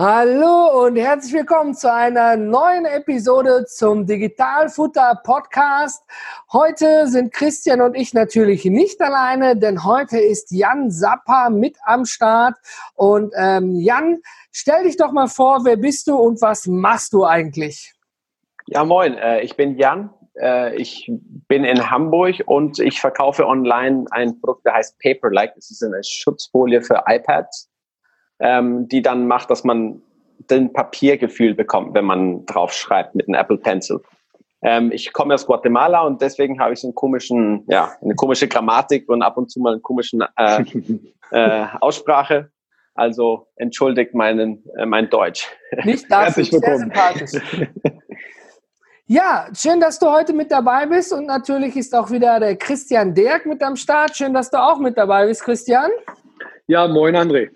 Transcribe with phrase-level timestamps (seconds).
[0.00, 6.04] Hallo und herzlich willkommen zu einer neuen Episode zum Digitalfutter Podcast.
[6.52, 12.04] Heute sind Christian und ich natürlich nicht alleine, denn heute ist Jan Sapper mit am
[12.04, 12.54] Start.
[12.94, 14.18] Und ähm, Jan,
[14.52, 17.92] stell dich doch mal vor, wer bist du und was machst du eigentlich?
[18.68, 20.10] Ja, moin, äh, ich bin Jan.
[20.40, 21.10] Äh, ich
[21.48, 25.54] bin in Hamburg und ich verkaufe online ein Produkt, das heißt Paperlike.
[25.56, 27.68] Das ist eine Schutzfolie für iPads
[28.40, 30.02] ähm, die dann macht, dass man
[30.50, 34.00] den Papiergefühl bekommt, wenn man drauf schreibt mit einem Apple Pencil.
[34.62, 38.48] Ähm, ich komme aus Guatemala und deswegen habe ich so einen komischen, ja, eine komische
[38.48, 40.64] Grammatik und ab und zu mal einen komischen äh,
[41.30, 42.50] äh, Aussprache.
[42.94, 45.46] Also entschuldigt meinen, äh, mein Deutsch.
[45.84, 47.32] Nicht dafür, sehr sympathisch.
[49.10, 53.14] Ja, schön, dass du heute mit dabei bist und natürlich ist auch wieder der Christian
[53.14, 54.14] Dirk mit am Start.
[54.14, 55.90] Schön, dass du auch mit dabei bist, Christian.
[56.70, 57.48] Ja, moin André.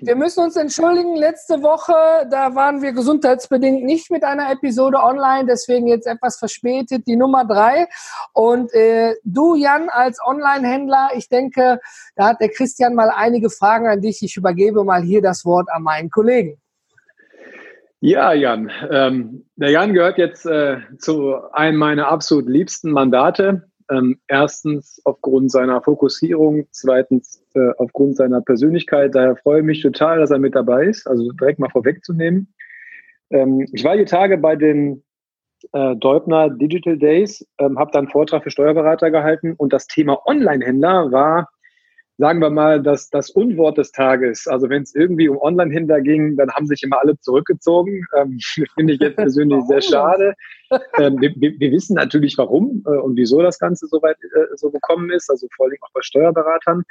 [0.00, 5.46] Wir müssen uns entschuldigen, letzte Woche, da waren wir gesundheitsbedingt nicht mit einer Episode online,
[5.46, 7.86] deswegen jetzt etwas verspätet, die Nummer drei.
[8.32, 11.78] Und äh, du, Jan, als Online-Händler, ich denke,
[12.16, 14.24] da hat der Christian mal einige Fragen an dich.
[14.24, 16.60] Ich übergebe mal hier das Wort an meinen Kollegen.
[18.00, 18.72] Ja, Jan.
[18.90, 23.70] Ähm, der Jan gehört jetzt äh, zu einem meiner absolut liebsten Mandate.
[23.92, 29.14] Ähm, erstens aufgrund seiner Fokussierung, zweitens äh, aufgrund seiner Persönlichkeit.
[29.14, 31.06] Daher freue ich mich total, dass er mit dabei ist.
[31.06, 32.54] Also direkt mal vorwegzunehmen.
[33.30, 35.02] Ähm, ich war die Tage bei den
[35.72, 40.26] äh, Deubner Digital Days, ähm, habe dann einen Vortrag für Steuerberater gehalten und das Thema
[40.26, 41.50] Online-Händler war
[42.22, 44.46] sagen wir mal, das, das Unwort des Tages.
[44.46, 48.06] Also wenn es irgendwie um Online-Händler ging, dann haben sich immer alle zurückgezogen.
[48.16, 48.38] Ähm,
[48.76, 50.34] Finde ich jetzt persönlich sehr schade.
[50.98, 54.70] Ähm, wir, wir, wissen natürlich, warum äh, und wieso das Ganze so weit äh, so
[54.70, 56.84] gekommen ist, also vor allem auch bei Steuerberatern.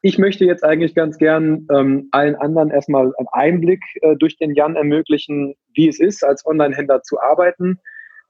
[0.00, 4.54] Ich möchte jetzt eigentlich ganz gern ähm, allen anderen erstmal einen Einblick äh, durch den
[4.54, 7.80] Jan ermöglichen, wie es ist, als Online-Händler zu arbeiten.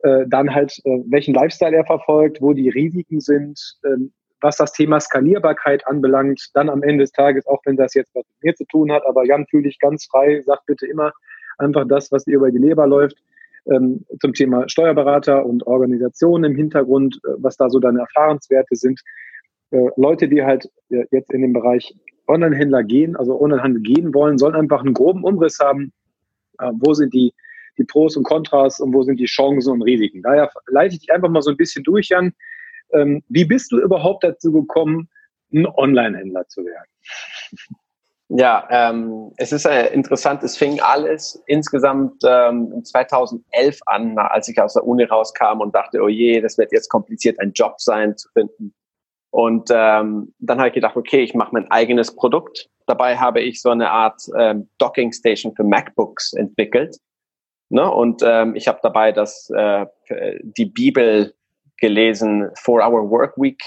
[0.00, 4.12] Äh, dann halt, äh, welchen Lifestyle er verfolgt, wo die Risiken sind, ähm,
[4.44, 8.26] was das Thema Skalierbarkeit anbelangt, dann am Ende des Tages, auch wenn das jetzt was
[8.26, 11.12] mit mir zu tun hat, aber Jan, fühle dich ganz frei, sag bitte immer
[11.56, 13.16] einfach das, was dir über die Leber läuft,
[13.72, 19.00] ähm, zum Thema Steuerberater und Organisation im Hintergrund, äh, was da so deine Erfahrenswerte sind.
[19.70, 21.94] Äh, Leute, die halt äh, jetzt in den Bereich
[22.26, 25.90] Onlinehändler gehen, also Onlinehandel gehen wollen, sollen einfach einen groben Umriss haben,
[26.58, 27.32] äh, wo sind die,
[27.78, 30.20] die Pros und Kontras und wo sind die Chancen und Risiken.
[30.20, 32.34] Daher leite ich dich einfach mal so ein bisschen durch, Jan.
[32.92, 35.08] Ähm, wie bist du überhaupt dazu gekommen,
[35.52, 36.88] ein Online-Händler zu werden?
[38.28, 44.60] Ja, ähm, es ist äh, interessant, es fing alles insgesamt ähm, 2011 an, als ich
[44.60, 48.16] aus der Uni rauskam und dachte, oh je, das wird jetzt kompliziert, einen Job sein
[48.16, 48.74] zu finden.
[49.30, 52.70] Und ähm, dann habe ich gedacht, okay, ich mache mein eigenes Produkt.
[52.86, 56.96] Dabei habe ich so eine Art ähm, Docking Station für MacBooks entwickelt.
[57.68, 57.90] Ne?
[57.90, 59.86] Und ähm, ich habe dabei das, äh,
[60.42, 61.34] die Bibel
[61.78, 63.62] gelesen, Four Hour Work Week.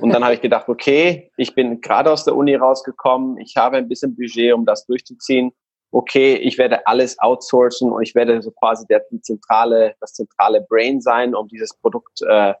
[0.00, 3.76] Und dann habe ich gedacht, okay, ich bin gerade aus der Uni rausgekommen, ich habe
[3.76, 5.52] ein bisschen Budget, um das durchzuziehen.
[5.90, 11.00] Okay, ich werde alles outsourcen und ich werde so quasi der zentrale, das zentrale Brain
[11.00, 12.54] sein, um dieses Produkt äh,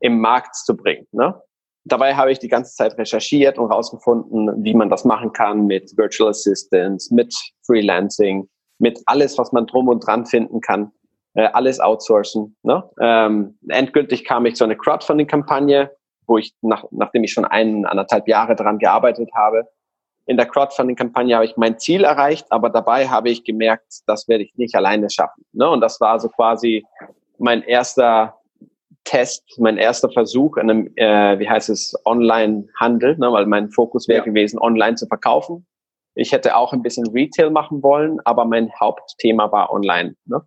[0.00, 1.06] im Markt zu bringen.
[1.12, 1.40] Ne?
[1.84, 5.96] Dabei habe ich die ganze Zeit recherchiert und herausgefunden, wie man das machen kann mit
[5.96, 7.34] Virtual Assistants, mit
[7.66, 10.92] Freelancing, mit alles, was man drum und dran finden kann
[11.34, 12.56] äh, alles outsourcen.
[12.62, 12.82] Ne?
[13.00, 15.90] Ähm, endgültig kam ich zu einer Crowdfunding-Kampagne,
[16.26, 19.68] wo ich, nach, nachdem ich schon ein, anderthalb Jahre daran gearbeitet habe,
[20.26, 24.44] in der Crowdfunding-Kampagne habe ich mein Ziel erreicht, aber dabei habe ich gemerkt, das werde
[24.44, 25.44] ich nicht alleine schaffen.
[25.52, 25.68] Ne?
[25.68, 26.84] Und das war so quasi
[27.38, 28.38] mein erster
[29.04, 33.32] Test, mein erster Versuch in einem, äh, wie heißt es, Online-Handel, ne?
[33.32, 34.24] weil mein Fokus wäre ja.
[34.24, 35.66] gewesen, online zu verkaufen.
[36.14, 40.14] Ich hätte auch ein bisschen Retail machen wollen, aber mein Hauptthema war online.
[40.24, 40.40] Ne?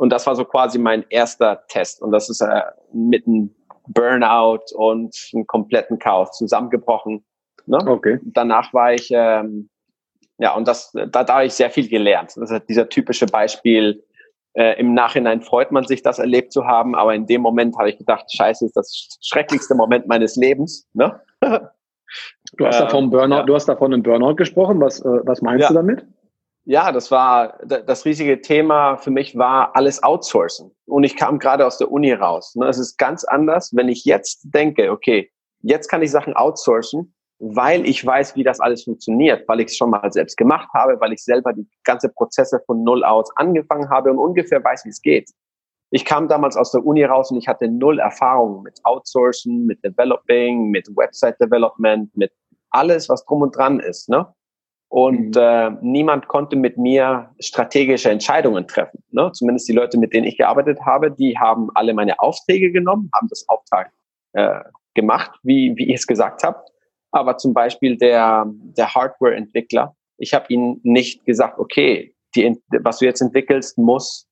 [0.00, 2.00] Und das war so quasi mein erster Test.
[2.00, 3.54] Und das ist äh, mit einem
[3.86, 7.22] Burnout und einem kompletten Chaos zusammengebrochen.
[7.66, 7.76] Ne?
[7.86, 8.18] Okay.
[8.22, 9.68] Danach war ich, ähm,
[10.38, 12.32] ja, und das, da, da habe ich sehr viel gelernt.
[12.34, 14.02] Das ist dieser typische Beispiel,
[14.54, 17.90] äh, im Nachhinein freut man sich, das erlebt zu haben, aber in dem Moment habe
[17.90, 20.88] ich gedacht, scheiße, ist das schrecklichste Moment meines Lebens.
[20.94, 21.20] Ne?
[22.56, 23.42] Du hast, davon Burnout, ja.
[23.42, 24.80] du hast davon einen Burnout gesprochen.
[24.80, 25.68] Was, äh, was meinst ja.
[25.68, 26.06] du damit?
[26.70, 30.70] Ja, das war das riesige Thema für mich war alles outsourcen.
[30.86, 32.54] Und ich kam gerade aus der Uni raus.
[32.54, 32.68] Ne?
[32.68, 35.32] Es ist ganz anders, wenn ich jetzt denke, okay,
[35.62, 39.76] jetzt kann ich Sachen outsourcen, weil ich weiß, wie das alles funktioniert, weil ich es
[39.76, 43.90] schon mal selbst gemacht habe, weil ich selber die ganze Prozesse von Null aus angefangen
[43.90, 45.28] habe und ungefähr weiß, wie es geht.
[45.90, 49.82] Ich kam damals aus der Uni raus und ich hatte null Erfahrung mit Outsourcen, mit
[49.82, 52.30] Developing, mit Website Development, mit
[52.70, 54.08] alles, was drum und dran ist.
[54.08, 54.24] Ne?
[54.90, 55.40] Und mhm.
[55.40, 59.02] äh, niemand konnte mit mir strategische Entscheidungen treffen.
[59.12, 59.30] Ne?
[59.32, 63.28] Zumindest die Leute, mit denen ich gearbeitet habe, die haben alle meine Aufträge genommen, haben
[63.28, 63.92] das Auftrag
[64.32, 64.60] äh,
[64.94, 66.64] gemacht, wie, wie ich es gesagt habe.
[67.12, 73.04] Aber zum Beispiel der, der Hardware-Entwickler, ich habe ihnen nicht gesagt, okay, die, was du
[73.04, 74.28] jetzt entwickelst, muss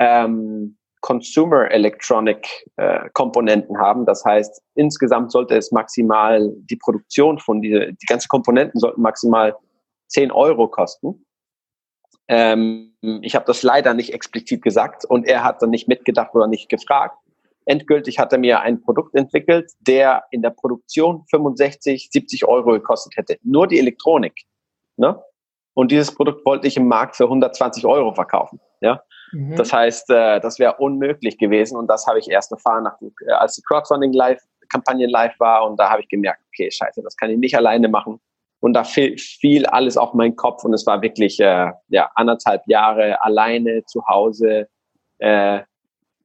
[0.00, 2.44] ähm, Consumer Electronic
[2.76, 4.04] äh, Komponenten haben.
[4.04, 9.54] Das heißt, insgesamt sollte es maximal die Produktion von diese, die ganzen Komponenten sollten maximal
[10.12, 11.26] 10 Euro kosten.
[12.28, 16.46] Ähm, ich habe das leider nicht explizit gesagt und er hat dann nicht mitgedacht oder
[16.46, 17.16] nicht gefragt.
[17.64, 23.16] Endgültig hat er mir ein Produkt entwickelt, der in der Produktion 65, 70 Euro gekostet
[23.16, 23.38] hätte.
[23.42, 24.42] Nur die Elektronik.
[24.96, 25.20] Ne?
[25.74, 28.60] Und dieses Produkt wollte ich im Markt für 120 Euro verkaufen.
[28.80, 29.02] Ja?
[29.32, 29.56] Mhm.
[29.56, 33.32] Das heißt, äh, das wäre unmöglich gewesen und das habe ich erst erfahren, nach, äh,
[33.32, 37.16] als die Crowdfunding live Kampagne live war und da habe ich gemerkt, okay, scheiße, das
[37.16, 38.20] kann ich nicht alleine machen.
[38.62, 42.62] Und da fiel, fiel alles auf meinen Kopf und es war wirklich äh, ja, anderthalb
[42.66, 44.68] Jahre alleine zu Hause.
[45.18, 45.62] Äh,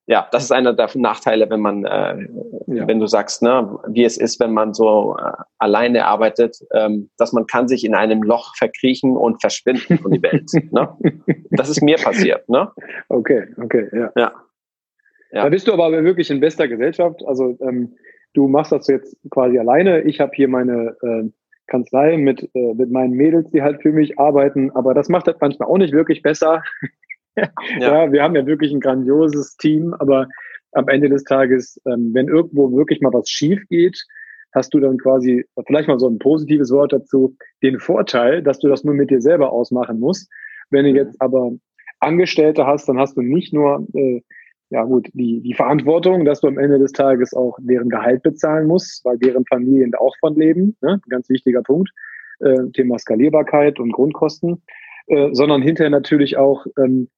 [0.06, 2.28] ja, das ist einer der Nachteile, wenn man, äh,
[2.68, 2.88] ja.
[2.88, 7.34] wenn du sagst, ne, wie es ist, wenn man so äh, alleine arbeitet, ähm, dass
[7.34, 10.50] man kann sich in einem Loch verkriechen und verschwinden von die Welt.
[10.72, 10.96] ne?
[11.50, 12.48] Das ist mir passiert.
[12.48, 12.72] Ne?
[13.10, 14.12] Okay, okay, ja.
[14.16, 14.32] ja.
[15.32, 15.44] ja.
[15.44, 17.22] Da bist du aber wirklich in bester Gesellschaft.
[17.26, 17.96] Also ähm,
[18.34, 20.04] du machst das jetzt quasi alleine.
[20.04, 21.30] Ich habe hier meine äh,
[21.68, 25.38] Kanzlei mit, äh, mit meinen Mädels, die halt für mich arbeiten, aber das macht das
[25.40, 26.64] manchmal auch nicht wirklich besser.
[27.36, 27.50] ja.
[27.80, 28.12] ja.
[28.12, 30.28] wir haben ja wirklich ein grandioses Team, aber
[30.74, 34.04] am Ende des Tages, ähm, wenn irgendwo wirklich mal was schief geht,
[34.54, 38.68] hast du dann quasi, vielleicht mal so ein positives Wort dazu, den Vorteil, dass du
[38.68, 40.30] das nur mit dir selber ausmachen musst.
[40.70, 41.52] Wenn du jetzt aber
[42.00, 44.22] Angestellte hast, dann hast du nicht nur äh,
[44.70, 48.68] ja gut, die, die Verantwortung, dass du am Ende des Tages auch deren Gehalt bezahlen
[48.68, 51.00] musst, weil deren Familien da auch von leben, ne?
[51.10, 51.90] ganz wichtiger Punkt,
[52.40, 54.62] äh, Thema Skalierbarkeit und Grundkosten,
[55.08, 57.10] äh, sondern hinterher natürlich auch, ähm,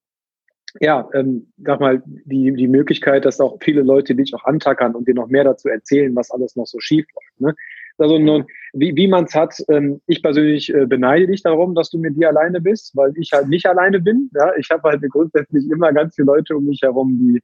[0.80, 5.08] ja, ähm, sag mal, die, die Möglichkeit, dass auch viele Leute dich auch antackern und
[5.08, 7.42] dir noch mehr dazu erzählen, was alles noch so schief läuft.
[7.42, 7.56] Ne?
[8.00, 11.90] Also nun, wie, wie man es hat, ähm, ich persönlich äh, beneide dich darum, dass
[11.90, 14.30] du mit dir alleine bist, weil ich halt nicht alleine bin.
[14.34, 14.54] Ja?
[14.58, 17.42] Ich habe halt grundsätzlich immer ganz viele Leute um mich herum, die,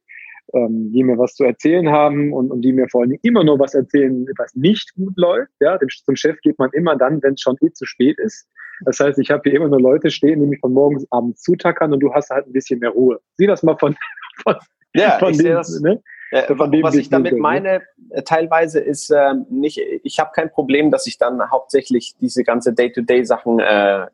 [0.54, 3.60] ähm, die mir was zu erzählen haben und, und die mir vor allem immer nur
[3.60, 5.52] was erzählen, was nicht gut läuft.
[5.60, 5.78] Ja?
[6.06, 8.48] Zum Chef geht man immer dann, wenn es schon eh zu spät ist.
[8.82, 11.94] Das heißt, ich habe hier immer nur Leute stehen, die mich von morgens abends zutackern
[11.94, 13.20] und du hast halt ein bisschen mehr Ruhe.
[13.38, 13.96] Sieh das mal von,
[14.44, 14.56] von,
[14.94, 16.02] ja, von ich dem, das, ne?
[16.32, 21.08] Äh, was ich damit meine, äh, teilweise ist äh, nicht, ich habe kein Problem, dass
[21.08, 24.08] ich dann hauptsächlich diese ganze Day-to-Day-Sachen äh, äh,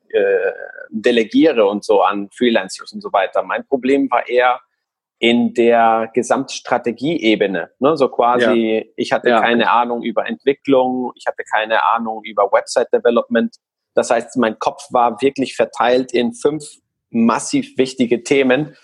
[0.90, 3.44] delegiere und so an Freelancers und so weiter.
[3.44, 4.60] Mein Problem war eher
[5.20, 7.70] in der Gesamtstrategieebene.
[7.80, 7.98] Ne?
[7.98, 8.92] So quasi, ja.
[8.96, 9.40] ich hatte ja.
[9.40, 13.56] keine Ahnung über Entwicklung, ich hatte keine Ahnung über Website-Development.
[13.94, 16.66] Das heißt, mein Kopf war wirklich verteilt in fünf
[17.12, 18.76] massiv wichtige Themen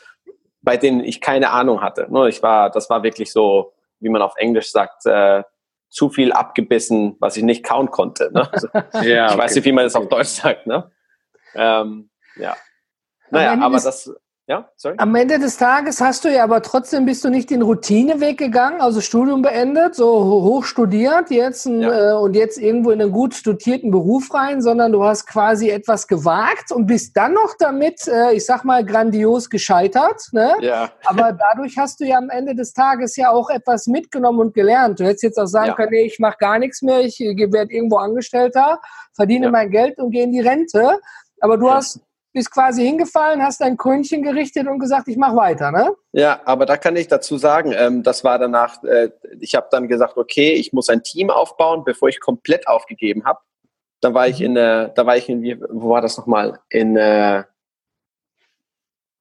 [0.67, 2.07] bei denen ich keine Ahnung hatte.
[2.09, 3.71] Ne, ich war, das war wirklich so,
[4.01, 5.43] wie man auf Englisch sagt, äh,
[5.87, 8.29] zu viel abgebissen, was ich nicht kauen konnte.
[8.33, 8.51] Ne?
[8.51, 8.67] Also,
[9.07, 9.37] ja, ich okay.
[9.37, 10.67] weiß nicht, wie man das auf Deutsch sagt.
[10.67, 10.91] Ne?
[11.55, 12.57] Ähm, ja.
[13.29, 14.13] Naja, aber das,
[14.49, 14.95] ja, sorry.
[14.97, 18.79] Am Ende des Tages hast du ja aber trotzdem bist du nicht den Routineweg gegangen,
[18.79, 22.11] also Studium beendet, so hoch studiert jetzt ein, ja.
[22.11, 26.07] äh, und jetzt irgendwo in einen gut studierten Beruf rein, sondern du hast quasi etwas
[26.07, 30.29] gewagt und bist dann noch damit, äh, ich sag mal, grandios gescheitert.
[30.31, 30.53] Ne?
[30.61, 30.91] Ja.
[31.03, 35.01] Aber dadurch hast du ja am Ende des Tages ja auch etwas mitgenommen und gelernt.
[35.01, 35.75] Du hättest jetzt auch sagen ja.
[35.75, 38.79] können, nee, ich mache gar nichts mehr, ich werde irgendwo Angestellter,
[39.13, 41.01] verdiene mein Geld und gehe in die Rente.
[41.41, 41.99] Aber du hast
[42.37, 45.91] bist quasi hingefallen, hast dein Krönchen gerichtet und gesagt, ich mache weiter, ne?
[46.11, 49.87] Ja, aber da kann ich dazu sagen, ähm, das war danach, äh, ich habe dann
[49.87, 53.39] gesagt, okay, ich muss ein Team aufbauen, bevor ich komplett aufgegeben habe.
[54.01, 54.45] Dann war ich mhm.
[54.45, 56.59] in, äh, da war ich in, wie, wo war das nochmal?
[56.69, 57.43] In, äh,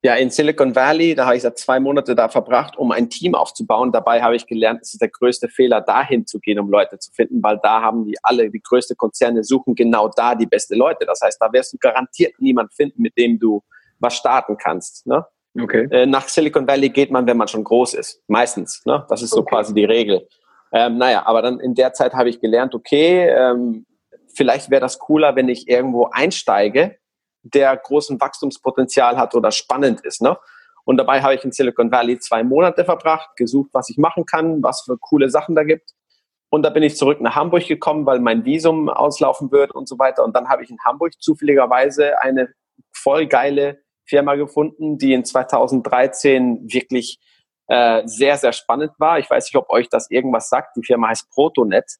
[0.06, 3.34] ja, in Silicon Valley, da habe ich seit zwei Monate da verbracht, um ein Team
[3.34, 3.90] aufzubauen.
[3.90, 7.10] Dabei habe ich gelernt, es ist der größte Fehler, dahin zu gehen, um Leute zu
[7.10, 11.06] finden, weil da haben die alle, die größte Konzerne suchen genau da die beste Leute.
[11.06, 13.64] Das heißt, da wirst du garantiert niemand finden, mit dem du
[13.98, 15.08] was starten kannst.
[15.08, 15.26] Ne?
[15.60, 15.88] Okay.
[15.90, 18.22] Äh, nach Silicon Valley geht man, wenn man schon groß ist.
[18.28, 18.82] Meistens.
[18.86, 19.04] Ne?
[19.08, 19.56] Das ist so okay.
[19.56, 20.28] quasi die Regel.
[20.70, 23.86] Ähm, naja, aber dann in der Zeit habe ich gelernt, okay, ähm,
[24.32, 26.96] vielleicht wäre das cooler, wenn ich irgendwo einsteige
[27.54, 30.22] der großen Wachstumspotenzial hat oder spannend ist.
[30.22, 30.36] Ne?
[30.84, 34.62] Und dabei habe ich in Silicon Valley zwei Monate verbracht, gesucht, was ich machen kann,
[34.62, 35.90] was für coole Sachen da gibt.
[36.48, 39.98] Und da bin ich zurück nach Hamburg gekommen, weil mein Visum auslaufen wird und so
[39.98, 40.24] weiter.
[40.24, 42.54] Und dann habe ich in Hamburg zufälligerweise eine
[42.92, 47.18] voll geile Firma gefunden, die in 2013 wirklich
[47.66, 49.18] äh, sehr, sehr spannend war.
[49.18, 50.76] Ich weiß nicht, ob euch das irgendwas sagt.
[50.76, 51.96] Die Firma heißt Protonet.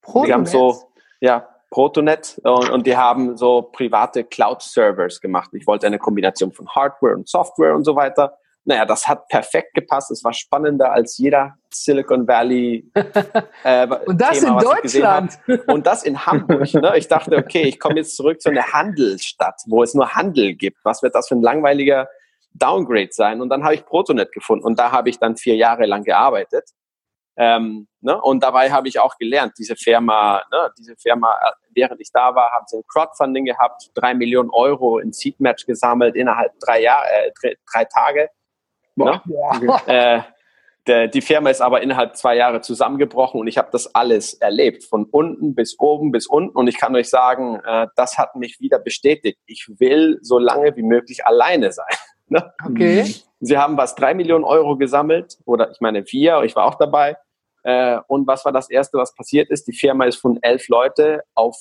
[0.00, 0.28] Protonet?
[0.28, 0.90] Die haben so,
[1.20, 5.50] ja, Protonet und, und die haben so private Cloud-Servers gemacht.
[5.52, 8.38] Ich wollte eine Kombination von Hardware und Software und so weiter.
[8.64, 10.10] Naja, das hat perfekt gepasst.
[10.10, 12.90] Es war spannender als jeder Silicon Valley.
[13.64, 15.38] Äh, und das Thema, in Deutschland.
[15.66, 16.72] Und das in Hamburg.
[16.74, 16.92] Ne?
[16.96, 20.78] Ich dachte, okay, ich komme jetzt zurück zu einer Handelsstadt, wo es nur Handel gibt.
[20.84, 22.08] Was wird das für ein langweiliger
[22.52, 23.40] Downgrade sein?
[23.40, 26.70] Und dann habe ich Protonet gefunden und da habe ich dann vier Jahre lang gearbeitet.
[27.36, 28.20] Ähm, ne?
[28.20, 30.70] Und dabei habe ich auch gelernt, diese Firma, ne?
[30.78, 34.98] diese Firma, äh, während ich da war, haben sie ein Crowdfunding gehabt, drei Millionen Euro
[34.98, 38.30] in Seed Match gesammelt innerhalb drei Jahre, äh, drei, drei Tage.
[38.94, 39.20] Ne?
[39.86, 40.22] Äh,
[40.86, 44.84] der, die Firma ist aber innerhalb zwei Jahre zusammengebrochen und ich habe das alles erlebt,
[44.84, 46.56] von unten bis oben bis unten.
[46.56, 49.38] Und ich kann euch sagen, äh, das hat mich wieder bestätigt.
[49.46, 51.86] Ich will so lange wie möglich alleine sein.
[52.28, 52.52] Ne?
[52.68, 53.04] Okay.
[53.38, 57.16] Sie haben was drei Millionen Euro gesammelt oder ich meine vier, ich war auch dabei.
[57.66, 59.66] Äh, und was war das Erste, was passiert ist?
[59.66, 61.56] Die Firma ist von elf Leute auf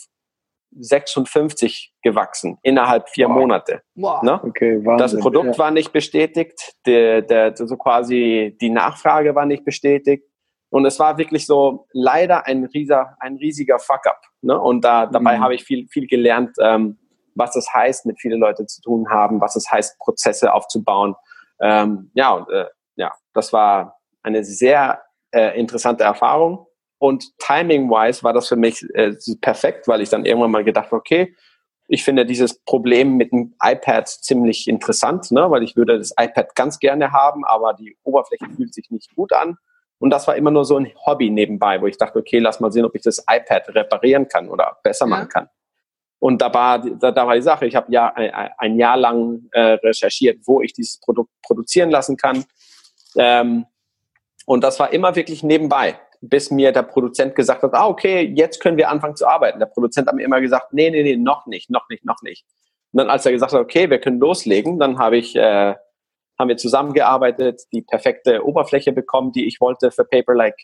[0.77, 3.37] 56 gewachsen innerhalb vier wow.
[3.37, 3.81] Monate.
[3.95, 4.21] Wow.
[4.21, 4.39] Ne?
[4.43, 5.57] Okay, das Produkt ja.
[5.57, 10.23] war nicht bestätigt, der, der, so quasi die Nachfrage war nicht bestätigt.
[10.69, 14.21] Und es war wirklich so leider ein, rieser, ein riesiger Fuck-up.
[14.41, 14.59] Ne?
[14.59, 15.43] Und da, dabei mhm.
[15.43, 16.99] habe ich viel, viel gelernt, ähm,
[17.33, 21.15] was es heißt, mit vielen Leuten zu tun haben, was es heißt, Prozesse aufzubauen.
[21.59, 25.01] Ähm, ja, und äh, ja, das war eine sehr
[25.35, 26.65] äh, interessante Erfahrung.
[26.97, 30.95] Und timing-wise war das für mich äh, perfekt, weil ich dann irgendwann mal gedacht habe,
[30.95, 31.35] okay,
[31.87, 35.51] ich finde dieses Problem mit dem iPad ziemlich interessant, ne?
[35.51, 39.33] weil ich würde das iPad ganz gerne haben, aber die Oberfläche fühlt sich nicht gut
[39.33, 39.57] an.
[39.99, 42.71] Und das war immer nur so ein Hobby nebenbei, wo ich dachte, okay, lass mal
[42.71, 45.09] sehen, ob ich das iPad reparieren kann oder besser ja.
[45.09, 45.49] machen kann.
[46.19, 49.47] Und da war, da, da war die Sache, ich habe ja ein, ein, Jahr lang
[49.51, 52.45] äh, recherchiert, wo ich dieses Produkt produzieren lassen kann.
[53.15, 53.65] Ähm,
[54.45, 58.61] und das war immer wirklich nebenbei, bis mir der Produzent gesagt hat, ah, okay, jetzt
[58.61, 59.59] können wir anfangen zu arbeiten.
[59.59, 62.45] Der Produzent hat mir immer gesagt, nee, nee, nee, noch nicht, noch nicht, noch nicht.
[62.91, 65.75] Und dann, als er gesagt hat, okay, wir können loslegen, dann habe ich, äh,
[66.39, 70.57] haben wir zusammengearbeitet, die perfekte Oberfläche bekommen, die ich wollte für Paperlike.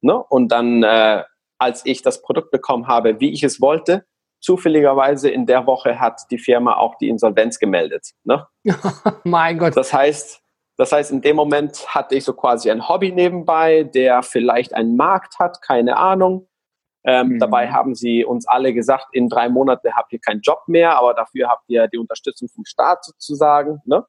[0.00, 0.16] Ne?
[0.16, 1.24] Und dann, äh,
[1.58, 4.06] als ich das Produkt bekommen habe, wie ich es wollte,
[4.40, 8.10] zufälligerweise in der Woche hat die Firma auch die Insolvenz gemeldet.
[8.24, 8.46] Ne?
[9.24, 9.76] mein Gott.
[9.76, 10.42] Das heißt,
[10.76, 14.96] das heißt, in dem Moment hatte ich so quasi ein Hobby nebenbei, der vielleicht einen
[14.96, 16.48] Markt hat, keine Ahnung.
[17.04, 17.38] Ähm, mhm.
[17.38, 21.14] Dabei haben sie uns alle gesagt, in drei Monaten habt ihr keinen Job mehr, aber
[21.14, 23.80] dafür habt ihr die Unterstützung vom Staat sozusagen.
[23.86, 24.04] Ne?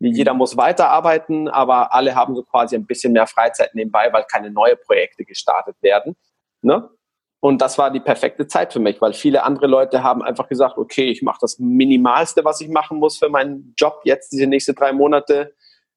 [0.00, 0.08] Mhm.
[0.08, 4.50] Jeder muss weiterarbeiten, aber alle haben so quasi ein bisschen mehr Freizeit nebenbei, weil keine
[4.50, 6.16] neuen Projekte gestartet werden.
[6.60, 6.90] Ne?
[7.40, 10.76] Und das war die perfekte Zeit für mich, weil viele andere Leute haben einfach gesagt,
[10.76, 14.74] okay, ich mache das Minimalste, was ich machen muss für meinen Job jetzt diese nächsten
[14.74, 15.54] drei Monate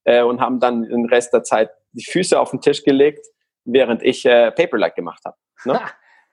[0.08, 3.28] äh, und haben dann den Rest der Zeit die Füße auf den Tisch gelegt,
[3.66, 5.36] während ich äh, Paperlike gemacht habe.
[5.66, 5.80] Ne?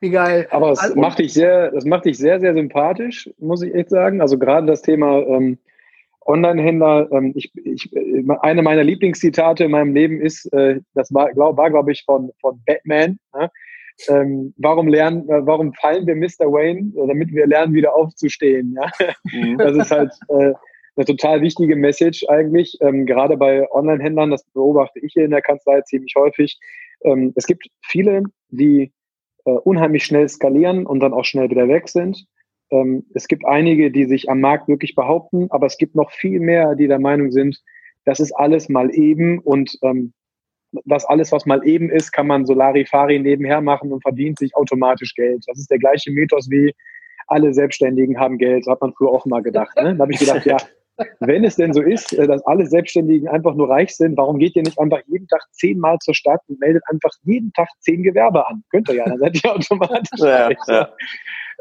[0.01, 0.47] Wie geil.
[0.51, 3.91] Aber es also, macht dich sehr, das macht dich sehr, sehr sympathisch, muss ich echt
[3.91, 4.21] sagen.
[4.21, 5.59] Also gerade das Thema ähm,
[6.25, 7.91] Online-Händler, ähm, ich, ich,
[8.41, 12.31] eine meiner Lieblingszitate in meinem Leben ist, äh, das war, glaub, war glaube ich, von,
[12.41, 13.19] von Batman.
[13.35, 13.51] Ne?
[14.09, 16.53] Ähm, warum lernen, äh, warum fallen wir Mr.
[16.53, 16.93] Wayne?
[16.95, 18.77] Damit wir lernen, wieder aufzustehen.
[18.77, 18.91] Ja?
[19.33, 19.59] Mhm.
[19.59, 20.53] Das ist halt äh,
[20.97, 25.43] eine total wichtige Message eigentlich, ähm, gerade bei Online-Händlern, das beobachte ich hier in der
[25.43, 26.59] Kanzlei ziemlich häufig.
[27.03, 28.93] Ähm, es gibt viele, die
[29.45, 32.27] äh, unheimlich schnell skalieren und dann auch schnell wieder weg sind.
[32.71, 36.41] Ähm, es gibt einige, die sich am Markt wirklich behaupten, aber es gibt noch viel
[36.41, 37.61] mehr, die der Meinung sind,
[38.05, 40.13] das ist alles mal eben und ähm,
[40.85, 45.15] das alles, was mal eben ist, kann man Solari-Fari nebenher machen und verdient sich automatisch
[45.15, 45.45] Geld.
[45.47, 46.75] Das ist der gleiche Mythos wie
[47.29, 49.77] alle Selbstständigen haben Geld, hat man früher auch mal gedacht.
[49.77, 49.95] Ne?
[49.95, 50.57] Da habe ich gedacht, ja,
[51.21, 54.57] wenn es denn so ist, äh, dass alle Selbstständigen einfach nur reich sind, warum geht
[54.57, 58.47] ihr nicht einfach jeden Tag zehnmal zur Stadt und meldet einfach jeden Tag zehn Gewerbe
[58.47, 58.63] an?
[58.71, 60.59] Könnt ihr ja, dann seid ihr automatisch ja, reich.
[60.69, 60.93] Ja.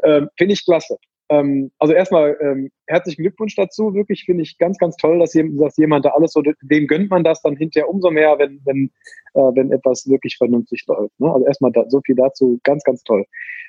[0.02, 0.98] Ähm, Finde ich klasse.
[1.30, 3.94] Ähm, also erstmal ähm, herzlichen Glückwunsch dazu.
[3.94, 7.24] Wirklich finde ich ganz, ganz toll, dass, dass jemand da alles so, dem gönnt man
[7.24, 8.90] das dann hinterher umso mehr, wenn, wenn,
[9.34, 11.18] äh, wenn etwas wirklich vernünftig läuft.
[11.18, 11.32] Ne?
[11.32, 13.24] Also erstmal da, so viel dazu, ganz, ganz toll.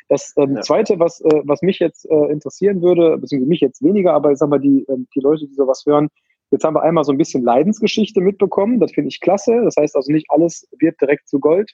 [0.10, 0.62] Das ähm, ja.
[0.62, 4.38] Zweite, was, äh, was mich jetzt äh, interessieren würde, beziehungsweise mich jetzt weniger, aber ich
[4.38, 6.10] sag mal, die, ähm, die Leute, die sowas hören,
[6.52, 8.80] jetzt haben wir einmal so ein bisschen Leidensgeschichte mitbekommen.
[8.80, 9.62] Das finde ich klasse.
[9.64, 11.72] Das heißt also nicht alles wird direkt zu Gold.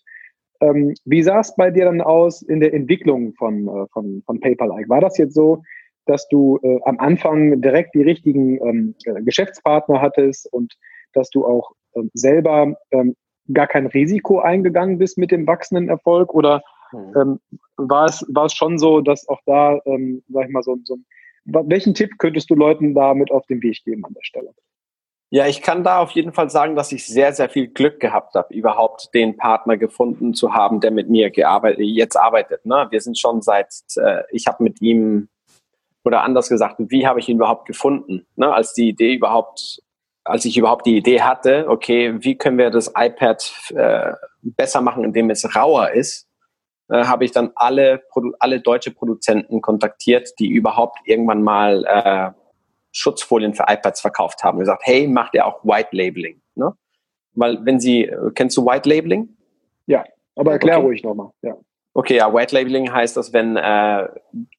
[0.62, 4.39] Ähm, wie sah es bei dir dann aus in der Entwicklung von, äh, von, von
[4.39, 4.89] PayPal-like?
[4.89, 5.63] War das jetzt so,
[6.06, 10.74] dass du äh, am Anfang direkt die richtigen ähm, äh, Geschäftspartner hattest und
[11.13, 13.15] dass du auch ähm, selber ähm,
[13.53, 16.34] gar kein Risiko eingegangen bist mit dem wachsenden Erfolg?
[16.34, 17.13] Oder Mhm.
[17.15, 17.39] Ähm,
[17.77, 20.98] war, es, war es schon so, dass auch da, ähm, sag ich mal, so, so
[21.46, 24.53] welchen Tipp könntest du Leuten da mit auf den Weg geben an der Stelle?
[25.34, 28.36] Ja, ich kann da auf jeden Fall sagen, dass ich sehr, sehr viel Glück gehabt
[28.36, 32.66] habe, überhaupt den Partner gefunden zu haben, der mit mir gearbeitet, jetzt arbeitet.
[32.66, 32.88] Ne?
[32.90, 35.30] Wir sind schon seit, äh, ich habe mit ihm,
[36.04, 38.28] oder anders gesagt, wie habe ich ihn überhaupt gefunden?
[38.36, 38.54] Ne?
[38.54, 39.82] Als die Idee überhaupt,
[40.26, 44.12] als ich überhaupt die Idee hatte, okay, wie können wir das iPad äh,
[44.42, 46.28] besser machen, indem es rauer ist,
[46.90, 48.04] äh, habe ich dann alle,
[48.40, 52.40] alle deutsche Produzenten kontaktiert, die überhaupt irgendwann mal äh,
[52.91, 54.60] Schutzfolien für iPads verkauft haben.
[54.60, 56.41] Gesagt, hey, macht ihr auch White Labeling?
[56.55, 56.74] Ne?
[57.33, 59.29] Weil wenn Sie, kennst du White Labeling?
[59.86, 60.03] Ja,
[60.36, 60.86] aber erklär okay.
[60.86, 61.31] ruhig nochmal.
[61.41, 61.55] Ja.
[61.93, 64.07] Okay, ja, White Labeling heißt, dass wenn äh,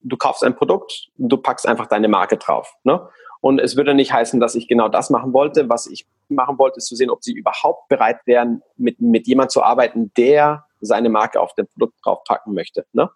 [0.03, 2.75] du kaufst ein Produkt, du packst einfach deine Marke drauf.
[2.85, 3.09] Ne?
[3.41, 5.69] Und es würde nicht heißen, dass ich genau das machen wollte.
[5.69, 9.51] Was ich machen wollte, ist zu sehen, ob sie überhaupt bereit wären, mit, mit jemand
[9.51, 12.85] zu arbeiten, der seine Marke auf dem Produkt draufpacken möchte.
[12.93, 13.11] Ne?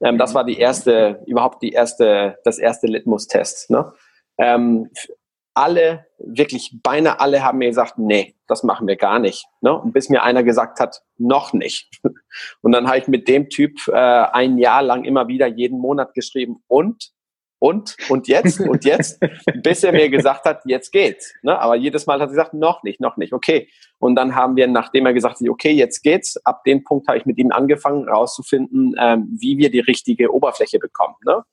[0.00, 3.70] Ähm, das war die erste, überhaupt die erste, das erste Litmus-Test.
[3.70, 3.92] Ne?
[4.40, 4.90] Ähm,
[5.54, 9.46] alle, wirklich beinahe alle haben mir gesagt, nee, das machen wir gar nicht.
[9.60, 9.76] Ne?
[9.76, 12.00] Und bis mir einer gesagt hat, noch nicht.
[12.62, 16.14] Und dann habe ich mit dem Typ äh, ein Jahr lang immer wieder jeden Monat
[16.14, 17.12] geschrieben und
[17.62, 19.20] und, und jetzt, und jetzt,
[19.62, 21.34] bis er mir gesagt hat, jetzt geht's.
[21.42, 21.58] Ne?
[21.58, 23.68] Aber jedes Mal hat er gesagt, noch nicht, noch nicht, okay.
[23.98, 27.18] Und dann haben wir, nachdem er gesagt hat, okay, jetzt geht's, ab dem Punkt habe
[27.18, 31.16] ich mit ihm angefangen, rauszufinden, ähm, wie wir die richtige Oberfläche bekommen.
[31.26, 31.44] Ne?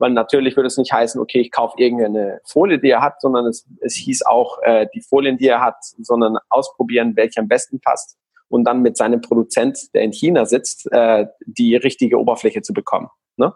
[0.00, 3.46] Weil natürlich würde es nicht heißen, okay, ich kaufe irgendeine Folie, die er hat, sondern
[3.46, 7.80] es, es hieß auch äh, die Folien, die er hat, sondern ausprobieren, welche am besten
[7.80, 12.72] passt und dann mit seinem Produzent, der in China sitzt, äh, die richtige Oberfläche zu
[12.72, 13.08] bekommen.
[13.36, 13.54] Ne?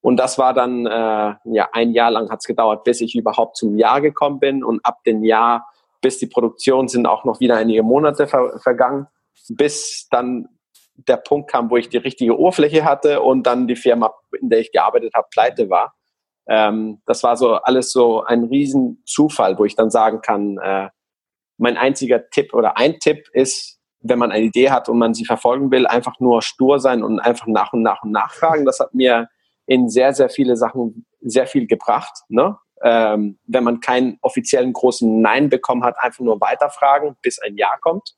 [0.00, 3.56] Und das war dann, äh, ja, ein Jahr lang hat es gedauert, bis ich überhaupt
[3.56, 4.64] zum Jahr gekommen bin.
[4.64, 5.68] Und ab dem Jahr
[6.00, 9.06] bis die Produktion sind auch noch wieder einige Monate ver vergangen,
[9.48, 10.48] bis dann
[10.94, 14.60] der Punkt kam, wo ich die richtige Oberfläche hatte und dann die Firma, in der
[14.60, 15.94] ich gearbeitet habe, pleite war.
[16.46, 20.88] Ähm, das war so alles so ein Riesenzufall, wo ich dann sagen kann, äh,
[21.58, 25.24] mein einziger Tipp oder ein Tipp ist, wenn man eine Idee hat und man sie
[25.24, 28.64] verfolgen will, einfach nur stur sein und einfach nach und nach und nachfragen.
[28.64, 29.28] Das hat mir
[29.66, 32.12] in sehr, sehr viele Sachen sehr viel gebracht.
[32.28, 32.58] Ne?
[32.82, 37.76] Ähm, wenn man keinen offiziellen großen Nein bekommen hat, einfach nur weiterfragen, bis ein Ja
[37.80, 38.16] kommt.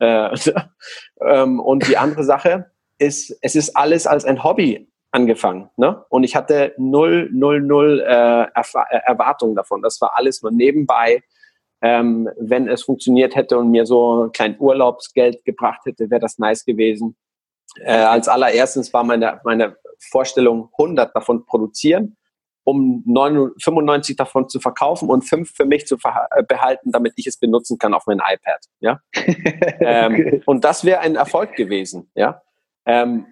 [0.00, 0.36] Äh,
[1.24, 5.70] ähm, und die andere Sache ist, es ist alles als ein Hobby angefangen.
[5.76, 6.04] Ne?
[6.08, 9.82] Und ich hatte null, null, null äh, äh, Erwartungen davon.
[9.82, 11.22] Das war alles nur nebenbei.
[11.82, 16.38] Ähm, wenn es funktioniert hätte und mir so ein kleines Urlaubsgeld gebracht hätte, wäre das
[16.38, 17.16] nice gewesen.
[17.80, 19.76] Äh, als allererstes war meine, meine
[20.10, 22.16] Vorstellung 100 davon produzieren,
[22.64, 27.38] um 95 davon zu verkaufen und fünf für mich zu äh, behalten, damit ich es
[27.38, 28.60] benutzen kann auf mein iPad.
[28.80, 29.00] Ja?
[29.80, 30.42] ähm, okay.
[30.46, 32.10] Und das wäre ein Erfolg gewesen.
[32.14, 32.42] Ja?
[32.86, 33.26] Ähm,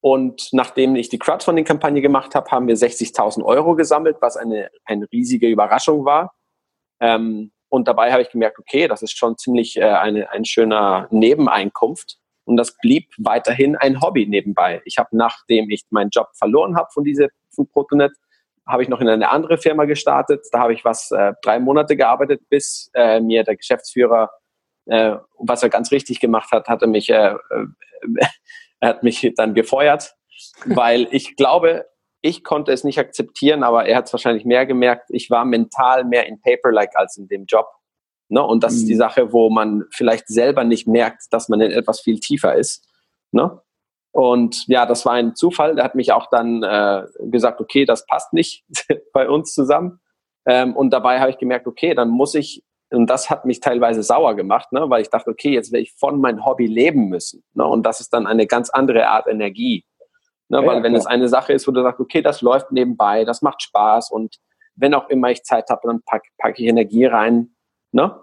[0.00, 5.06] und nachdem ich die Crowdfunding-Kampagne gemacht habe, haben wir 60.000 Euro gesammelt, was eine, eine
[5.12, 6.34] riesige Überraschung war.
[7.00, 11.06] Ähm, und dabei habe ich gemerkt, okay, das ist schon ziemlich äh, eine, ein schöner
[11.10, 12.18] Nebeneinkunft.
[12.44, 14.82] Und das blieb weiterhin ein Hobby nebenbei.
[14.84, 18.12] Ich habe, nachdem ich meinen Job verloren habe von dieser von Protonet,
[18.66, 20.46] habe ich noch in eine andere Firma gestartet.
[20.52, 24.30] Da habe ich was äh, drei Monate gearbeitet, bis äh, mir der Geschäftsführer,
[24.86, 27.36] äh, was er ganz richtig gemacht hat, hatte mich, äh, äh,
[28.80, 30.14] er hat mich dann gefeuert,
[30.64, 31.86] weil ich glaube,
[32.20, 35.10] ich konnte es nicht akzeptieren, aber er hat es wahrscheinlich mehr gemerkt.
[35.10, 37.66] Ich war mental mehr in Paper-like als in dem Job.
[38.28, 38.42] Ne?
[38.42, 38.78] Und das mhm.
[38.78, 38.98] ist die mhm.
[38.98, 42.88] Sache, wo man vielleicht selber nicht merkt, dass man in etwas viel tiefer ist.
[43.32, 43.60] Ne?
[44.12, 45.74] Und ja, das war ein Zufall.
[45.74, 48.64] Der hat mich auch dann äh, gesagt, okay, das passt nicht
[49.12, 50.00] bei uns zusammen.
[50.46, 54.02] Ähm, und dabei habe ich gemerkt, okay, dann muss ich, und das hat mich teilweise
[54.02, 54.90] sauer gemacht, ne?
[54.90, 57.42] weil ich dachte, okay, jetzt werde ich von meinem Hobby leben müssen.
[57.54, 57.64] Ne?
[57.64, 59.86] Und das ist dann eine ganz andere Art Energie.
[60.48, 60.60] Ne?
[60.60, 61.00] Ja, weil wenn klar.
[61.00, 64.36] es eine Sache ist, wo du sagst, okay, das läuft nebenbei, das macht Spaß und
[64.74, 67.54] wenn auch immer ich Zeit habe, dann packe pack ich Energie rein
[67.92, 68.18] Ne?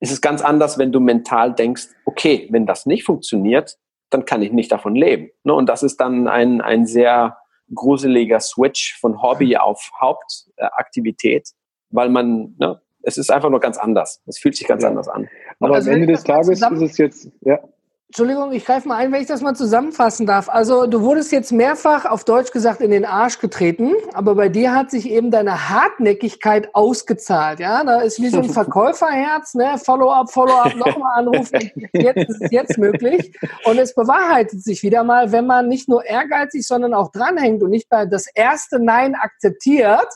[0.00, 3.76] Es ist ganz anders, wenn du mental denkst, okay, wenn das nicht funktioniert,
[4.10, 5.30] dann kann ich nicht davon leben.
[5.44, 5.54] Ne?
[5.54, 7.36] Und das ist dann ein, ein sehr
[7.74, 11.50] gruseliger Switch von Hobby auf Hauptaktivität,
[11.90, 14.22] weil man, ne, es ist einfach nur ganz anders.
[14.26, 14.88] Es fühlt sich ganz ja.
[14.88, 15.28] anders an.
[15.60, 17.58] Aber also am Ende des Tages ist es jetzt, ja.
[18.10, 20.48] Entschuldigung, ich greife mal ein, wenn ich das mal zusammenfassen darf.
[20.48, 24.74] Also du wurdest jetzt mehrfach auf Deutsch gesagt in den Arsch getreten, aber bei dir
[24.74, 27.60] hat sich eben deine Hartnäckigkeit ausgezahlt.
[27.60, 29.76] Ja, da ist wie so ein Verkäuferherz, ne?
[29.76, 31.70] Follow-up, Follow-up, nochmal anrufen.
[31.92, 33.30] Jetzt ist es jetzt möglich.
[33.66, 37.68] Und es bewahrheitet sich wieder mal, wenn man nicht nur ehrgeizig, sondern auch dranhängt und
[37.68, 40.08] nicht bei das erste Nein akzeptiert,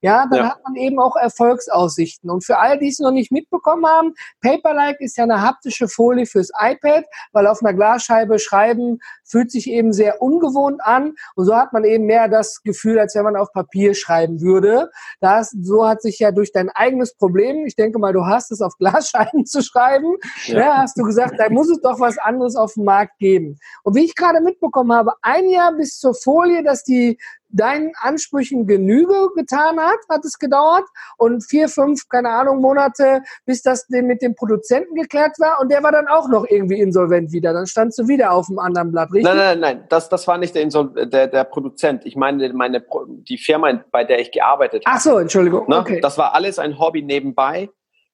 [0.00, 0.50] ja, dann ja.
[0.50, 2.30] hat man eben auch Erfolgsaussichten.
[2.30, 6.26] Und für all die es noch nicht mitbekommen haben, Paperlike ist ja eine haptische Folie
[6.26, 11.14] fürs iPad, weil auf einer Glasscheibe schreiben fühlt sich eben sehr ungewohnt an.
[11.34, 14.90] Und so hat man eben mehr das Gefühl, als wenn man auf Papier schreiben würde.
[15.20, 18.60] Das, so hat sich ja durch dein eigenes Problem, ich denke mal, du hast es
[18.60, 20.58] auf Glasscheiben zu schreiben, ja.
[20.58, 23.58] ja hast du gesagt, da muss es doch was anderes auf dem Markt geben.
[23.82, 27.18] Und wie ich gerade mitbekommen habe, ein Jahr bis zur Folie, dass die
[27.50, 30.84] deinen Ansprüchen Genüge getan hat, hat es gedauert
[31.16, 35.82] und vier, fünf, keine Ahnung, Monate, bis das mit dem Produzenten geklärt war und der
[35.82, 37.52] war dann auch noch irgendwie insolvent wieder.
[37.52, 39.24] Dann standst du wieder auf dem anderen Blatt, richtig?
[39.24, 42.04] Nein, nein, nein, das, das war nicht der, Insol der, der Produzent.
[42.04, 44.96] Ich meine, meine, die Firma, bei der ich gearbeitet habe.
[44.96, 45.68] Ach so, Entschuldigung.
[45.68, 45.78] Ne?
[45.78, 46.00] Okay.
[46.00, 47.70] Das war alles ein Hobby nebenbei.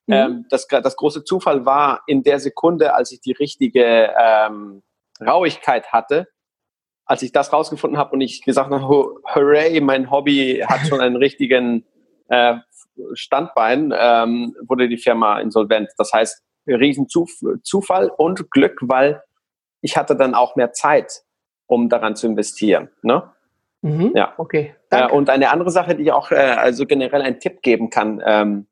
[0.07, 0.14] Mhm.
[0.14, 4.83] Ähm, das, das große Zufall war in der Sekunde, als ich die richtige ähm,
[5.20, 6.29] Rauigkeit hatte,
[7.06, 11.16] als ich das rausgefunden habe und ich gesagt habe, hooray, mein Hobby hat schon einen
[11.16, 11.84] richtigen
[12.28, 12.56] äh,
[13.12, 15.90] Standbein, ähm, wurde die Firma insolvent.
[15.98, 19.22] Das heißt, riesen Zufall und Glück, weil
[19.80, 21.22] ich hatte dann auch mehr Zeit,
[21.66, 22.90] um daran zu investieren.
[23.02, 23.30] Ne?
[23.82, 24.32] Mhm, ja.
[24.38, 24.74] Okay.
[24.90, 28.22] Äh, und eine andere Sache, die ich auch äh, also generell einen Tipp geben kann.
[28.24, 28.66] Ähm,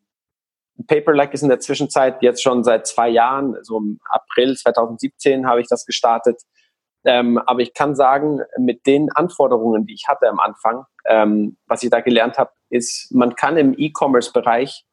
[0.86, 5.60] Paperlike ist in der Zwischenzeit jetzt schon seit zwei Jahren, so im April 2017 habe
[5.60, 6.40] ich das gestartet,
[7.04, 11.82] ähm, aber ich kann sagen, mit den Anforderungen, die ich hatte am Anfang, ähm, was
[11.82, 14.84] ich da gelernt habe, ist, man kann im E-Commerce-Bereich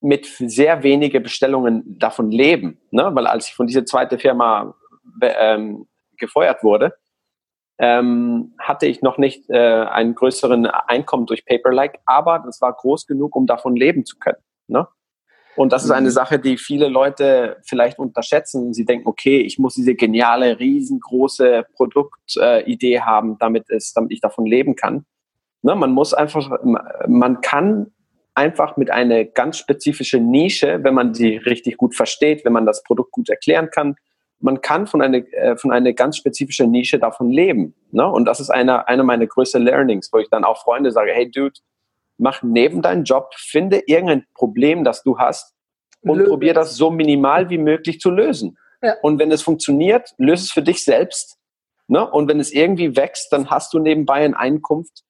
[0.00, 2.80] mit sehr wenige Bestellungen davon leben.
[2.90, 3.10] Ne?
[3.14, 4.74] Weil als ich von dieser zweiten Firma
[5.22, 5.86] ähm,
[6.18, 6.94] gefeuert wurde,
[7.78, 13.06] ähm, hatte ich noch nicht äh, einen größeren Einkommen durch Paperlike, aber das war groß
[13.06, 14.42] genug, um davon leben zu können.
[14.68, 14.86] Ne?
[15.56, 16.12] Und das ist eine mhm.
[16.12, 18.72] Sache, die viele Leute vielleicht unterschätzen.
[18.74, 24.20] Sie denken, okay, ich muss diese geniale, riesengroße Produktidee äh, haben, damit es, damit ich
[24.20, 25.04] davon leben kann.
[25.62, 26.50] Ne, man muss einfach,
[27.06, 27.92] man kann
[28.34, 32.82] einfach mit einer ganz spezifischen Nische, wenn man sie richtig gut versteht, wenn man das
[32.82, 33.96] Produkt gut erklären kann,
[34.40, 37.74] man kann von einer, äh, von einer ganz spezifischen Nische davon leben.
[37.92, 38.06] Ne?
[38.06, 41.30] Und das ist einer einer meiner größten Learnings, wo ich dann auch Freunde sage, hey
[41.30, 41.54] Dude,
[42.18, 45.54] mach neben deinem Job, finde irgendein Problem, das du hast
[46.02, 46.30] und Lösen.
[46.30, 48.58] probier das so minimal wie möglich zu lösen.
[48.82, 48.96] Ja.
[49.02, 51.38] Und wenn es funktioniert, löse es für dich selbst.
[51.88, 52.08] Ne?
[52.08, 55.02] Und wenn es irgendwie wächst, dann hast du nebenbei eine Einkunft.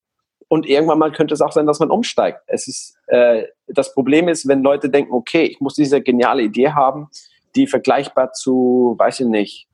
[0.48, 2.40] Und irgendwann mal könnte es auch sein, dass man umsteigt.
[2.46, 6.70] Es ist, äh, das Problem ist, wenn Leute denken, okay, ich muss diese geniale Idee
[6.70, 7.08] haben,
[7.56, 9.68] die vergleichbar zu, weiß ich nicht,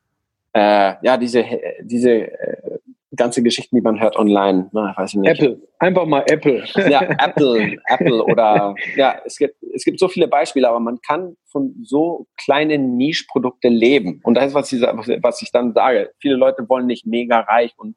[0.52, 1.44] äh, ja, diese,
[1.82, 2.78] diese äh,
[3.20, 4.70] ganze Geschichten, die man hört online.
[4.72, 5.28] Na, nicht.
[5.28, 6.64] Apple, einfach mal Apple.
[6.88, 11.36] Ja, Apple, Apple oder ja, es gibt, es gibt so viele Beispiele, aber man kann
[11.52, 14.20] von so kleinen Nischprodukten leben.
[14.24, 14.80] Und das ist, was ich,
[15.22, 16.10] was ich dann sage.
[16.18, 17.94] Viele Leute wollen nicht mega reich und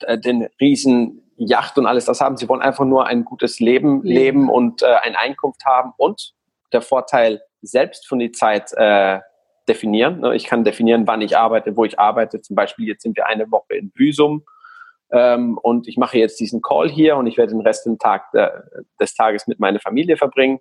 [0.00, 2.36] äh, den riesen Yacht und alles das haben.
[2.36, 6.32] Sie wollen einfach nur ein gutes Leben leben, leben und äh, eine Einkunft haben und
[6.72, 9.20] der Vorteil selbst von die Zeit äh,
[9.68, 10.20] definieren.
[10.20, 12.40] Ne, ich kann definieren, wann ich arbeite, wo ich arbeite.
[12.40, 14.44] Zum Beispiel jetzt sind wir eine Woche in Büsum
[15.14, 18.48] ähm, und ich mache jetzt diesen Call hier und ich werde den Rest äh,
[19.00, 20.58] des Tages mit meiner Familie verbringen.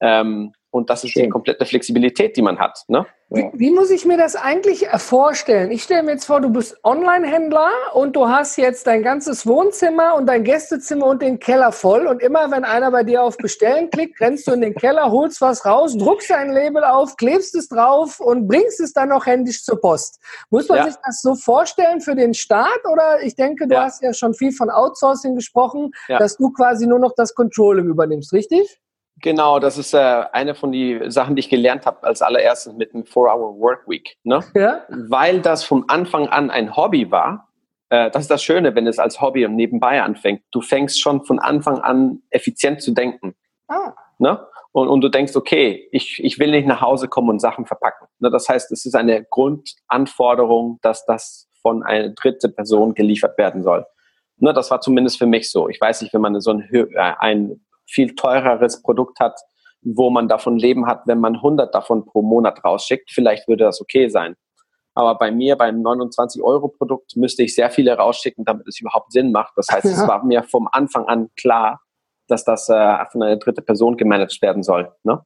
[0.00, 1.24] Ähm, und das ist Schön.
[1.24, 2.82] die komplette Flexibilität, die man hat.
[2.88, 3.06] Ne?
[3.30, 5.70] Wie, wie, muss ich mir das eigentlich vorstellen?
[5.70, 10.16] Ich stelle mir jetzt vor, du bist Online-Händler und du hast jetzt dein ganzes Wohnzimmer
[10.16, 12.08] und dein Gästezimmer und den Keller voll.
[12.08, 15.40] Und immer wenn einer bei dir auf Bestellen klickt, rennst du in den Keller, holst
[15.40, 19.64] was raus, druckst ein Label auf, klebst es drauf und bringst es dann noch händisch
[19.64, 20.18] zur Post.
[20.50, 20.84] Muss man ja.
[20.86, 22.80] sich das so vorstellen für den Start?
[22.90, 23.84] Oder ich denke, du ja.
[23.84, 26.18] hast ja schon viel von Outsourcing gesprochen, ja.
[26.18, 28.80] dass du quasi nur noch das Controlling übernimmst, richtig?
[29.20, 32.92] Genau, das ist äh, eine von den Sachen, die ich gelernt habe als allererstes mit
[32.92, 34.16] dem Four-Hour-Workweek.
[34.24, 34.40] Ne?
[34.54, 34.82] Ja.
[34.88, 37.48] Weil das von Anfang an ein Hobby war.
[37.90, 40.42] Äh, das ist das Schöne, wenn es als Hobby und nebenbei anfängt.
[40.50, 43.34] Du fängst schon von Anfang an effizient zu denken.
[43.68, 43.92] Ah.
[44.18, 44.44] Ne?
[44.72, 48.08] Und, und du denkst, okay, ich, ich will nicht nach Hause kommen und Sachen verpacken.
[48.18, 48.30] Ne?
[48.30, 53.86] Das heißt, es ist eine Grundanforderung, dass das von einer dritten Person geliefert werden soll.
[54.36, 55.68] Ne, das war zumindest für mich so.
[55.68, 56.86] Ich weiß nicht, wenn man so ein, äh,
[57.18, 59.38] ein viel teureres Produkt hat,
[59.82, 63.80] wo man davon leben hat, wenn man 100 davon pro Monat rausschickt, vielleicht würde das
[63.80, 64.34] okay sein.
[64.94, 69.52] Aber bei mir, beim 29-Euro-Produkt, müsste ich sehr viele rausschicken, damit es überhaupt Sinn macht.
[69.56, 69.90] Das heißt, ja.
[69.90, 71.80] es war mir vom Anfang an klar,
[72.28, 74.92] dass das äh, von einer dritten Person gemanagt werden soll.
[75.02, 75.20] Ne?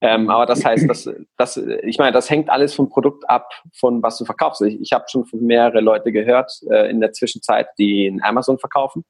[0.00, 4.02] Ähm, aber das heißt, dass, dass, ich meine, das hängt alles vom Produkt ab, von
[4.02, 4.62] was du verkaufst.
[4.62, 8.58] Ich, ich habe schon von mehrere Leute gehört äh, in der Zwischenzeit, die in Amazon
[8.58, 9.04] verkaufen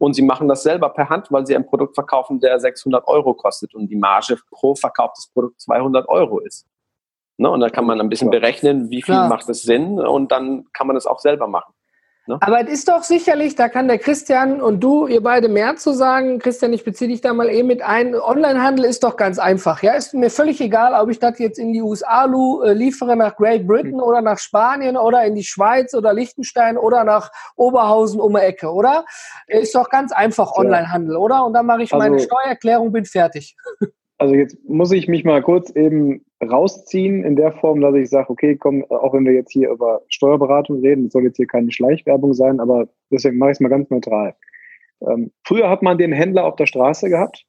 [0.00, 3.34] und sie machen das selber per Hand, weil sie ein Produkt verkaufen, der 600 Euro
[3.34, 6.66] kostet und die Marge pro verkauftes Produkt 200 Euro ist.
[7.36, 7.50] Ne?
[7.50, 9.28] Und da kann man ein bisschen berechnen, wie viel Klar.
[9.28, 11.74] macht es Sinn und dann kann man es auch selber machen.
[12.30, 12.38] Ne?
[12.40, 15.92] Aber es ist doch sicherlich, da kann der Christian und du, ihr beide mehr zu
[15.92, 16.38] sagen.
[16.38, 18.14] Christian, ich beziehe dich da mal eben mit ein.
[18.14, 19.82] Onlinehandel ist doch ganz einfach.
[19.82, 23.36] Ja, ist mir völlig egal, ob ich das jetzt in die USA äh, liefere, nach
[23.36, 24.02] Great Britain mhm.
[24.02, 28.72] oder nach Spanien oder in die Schweiz oder Liechtenstein oder nach Oberhausen um die Ecke,
[28.72, 29.04] oder?
[29.48, 31.44] Ist doch ganz einfach Onlinehandel, oder?
[31.44, 33.56] Und dann mache ich also, meine Steuererklärung, bin fertig.
[34.20, 38.28] Also jetzt muss ich mich mal kurz eben rausziehen in der Form, dass ich sage,
[38.28, 42.34] okay, komm, auch wenn wir jetzt hier über Steuerberatung reden, soll jetzt hier keine Schleichwerbung
[42.34, 44.34] sein, aber deswegen mache ich es mal ganz neutral.
[45.00, 47.46] Ähm, früher hat man den Händler auf der Straße gehabt.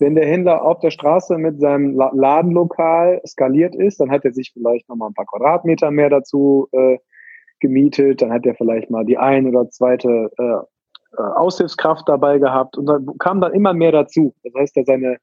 [0.00, 4.50] Wenn der Händler auf der Straße mit seinem Ladenlokal skaliert ist, dann hat er sich
[4.52, 6.98] vielleicht nochmal ein paar Quadratmeter mehr dazu äh,
[7.60, 12.76] gemietet, dann hat er vielleicht mal die ein oder zweite äh, äh Aushilfskraft dabei gehabt
[12.76, 14.34] und dann kam dann immer mehr dazu.
[14.42, 15.18] Das heißt, er seine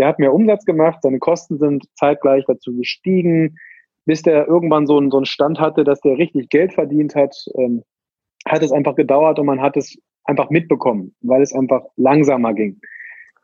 [0.00, 3.58] der hat mehr Umsatz gemacht, seine Kosten sind zeitgleich dazu gestiegen,
[4.06, 7.36] bis der irgendwann so einen, so einen Stand hatte, dass der richtig Geld verdient hat,
[7.58, 7.82] ähm,
[8.46, 12.80] hat es einfach gedauert und man hat es einfach mitbekommen, weil es einfach langsamer ging.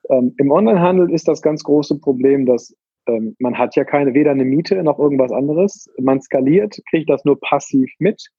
[0.09, 2.75] Ähm, Im Onlinehandel ist das ganz große Problem, dass
[3.07, 5.91] ähm, man hat ja keine, weder eine Miete noch irgendwas anderes.
[6.01, 8.31] Man skaliert, kriegt das nur passiv mit.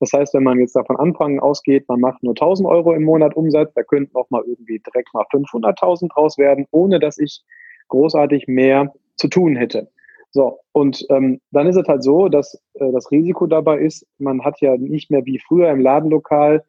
[0.00, 3.36] Das heißt, wenn man jetzt davon anfangen ausgeht, man macht nur 1000 Euro im Monat
[3.36, 7.42] Umsatz, da könnten auch mal irgendwie direkt mal 500.000 draus werden, ohne dass ich
[7.88, 9.88] großartig mehr zu tun hätte.
[10.30, 14.44] So, und ähm, dann ist es halt so, dass äh, das Risiko dabei ist, man
[14.44, 16.62] hat ja nicht mehr wie früher im Ladenlokal,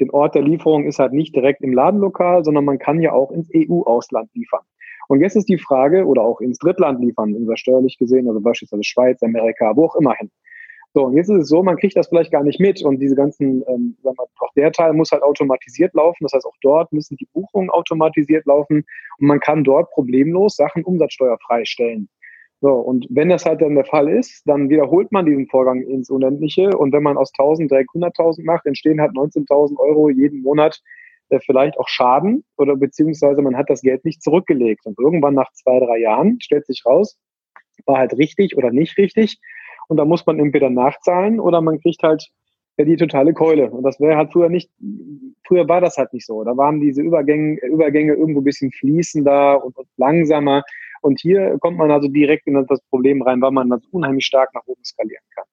[0.00, 3.30] den Ort der Lieferung ist halt nicht direkt im Ladenlokal, sondern man kann ja auch
[3.30, 4.62] ins EU-Ausland liefern.
[5.08, 8.84] Und jetzt ist die Frage, oder auch ins Drittland liefern, unser steuerlich gesehen, also beispielsweise
[8.84, 10.30] Schweiz, Amerika, wo auch immer hin.
[10.94, 12.80] So, und jetzt ist es so, man kriegt das vielleicht gar nicht mit.
[12.84, 16.22] Und diese ganzen, ähm, sagen wir, auch der Teil muss halt automatisiert laufen.
[16.22, 18.84] Das heißt, auch dort müssen die Buchungen automatisiert laufen.
[19.18, 22.08] Und man kann dort problemlos Sachen umsatzsteuerfrei stellen.
[22.60, 26.10] So, und wenn das halt dann der Fall ist, dann wiederholt man diesen Vorgang ins
[26.10, 26.70] Unendliche.
[26.78, 30.80] Und wenn man aus 1000 direkt 100.000 macht, entstehen halt 19.000 Euro jeden Monat
[31.30, 34.86] äh, vielleicht auch Schaden oder beziehungsweise man hat das Geld nicht zurückgelegt.
[34.86, 37.18] Und irgendwann nach zwei, drei Jahren stellt sich raus,
[37.84, 39.40] war halt richtig oder nicht richtig
[39.88, 42.28] und da muss man entweder nachzahlen oder man kriegt halt
[42.78, 43.70] die totale Keule.
[43.70, 44.70] Und das wäre halt früher nicht,
[45.46, 46.42] früher war das halt nicht so.
[46.42, 50.62] Da waren diese Übergänge, Übergänge irgendwo ein bisschen fließender und, und langsamer.
[51.02, 54.52] Und hier kommt man also direkt in das Problem rein, weil man das unheimlich stark
[54.54, 55.44] nach oben skalieren kann.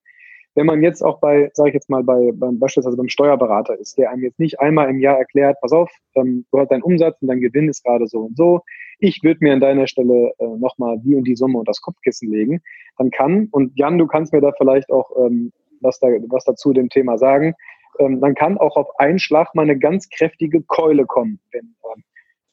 [0.53, 3.97] Wenn man jetzt auch bei, sage ich jetzt mal, bei, beim, beispielsweise beim Steuerberater ist,
[3.97, 7.21] der einem jetzt nicht einmal im Jahr erklärt, pass auf, ähm, du hast deinen Umsatz
[7.21, 8.61] und dein Gewinn ist gerade so und so,
[8.99, 12.29] ich würde mir an deiner Stelle äh, nochmal die und die Summe und das Kopfkissen
[12.29, 12.61] legen,
[12.97, 16.73] dann kann, und Jan, du kannst mir da vielleicht auch ähm, was, da, was dazu
[16.73, 17.55] dem Thema sagen,
[17.99, 22.03] ähm, dann kann auch auf einen Schlag mal eine ganz kräftige Keule kommen, wenn, ähm,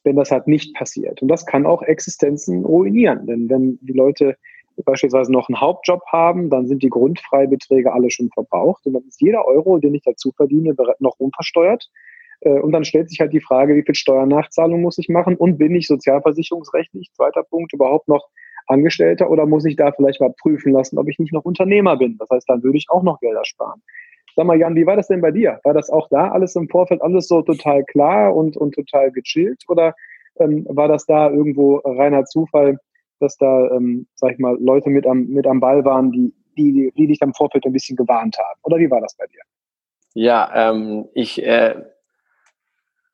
[0.04, 1.22] wenn das halt nicht passiert.
[1.22, 4.36] Und das kann auch Existenzen ruinieren, denn wenn die Leute
[4.84, 9.20] beispielsweise noch einen Hauptjob haben, dann sind die Grundfreibeträge alle schon verbraucht und dann ist
[9.20, 11.88] jeder Euro, den ich dazu verdiene, noch unversteuert.
[12.40, 15.58] Äh, und dann stellt sich halt die Frage, wie viel Steuernachzahlung muss ich machen und
[15.58, 18.28] bin ich sozialversicherungsrechtlich, zweiter Punkt, überhaupt noch
[18.66, 22.16] Angestellter oder muss ich da vielleicht mal prüfen lassen, ob ich nicht noch Unternehmer bin?
[22.18, 23.82] Das heißt, dann würde ich auch noch Gelder sparen.
[24.36, 25.58] Sag mal, Jan, wie war das denn bei dir?
[25.64, 29.64] War das auch da alles im Vorfeld alles so total klar und, und total gechillt
[29.68, 29.94] oder
[30.38, 32.78] ähm, war das da irgendwo reiner Zufall,
[33.18, 36.92] dass da, ähm, sag ich mal, Leute mit am, mit am Ball waren, die, die,
[36.96, 38.60] die dich am Vorfeld ein bisschen gewarnt haben?
[38.62, 39.40] Oder wie war das bei dir?
[40.14, 41.74] Ja, ähm, ich äh,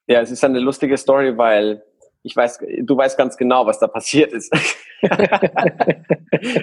[0.07, 1.83] ja, es ist eine lustige Story, weil
[2.27, 4.51] ich weiß, du weißt ganz genau, was da passiert ist.